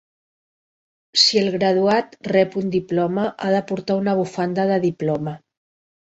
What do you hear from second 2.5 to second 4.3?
un diploma ha de portar una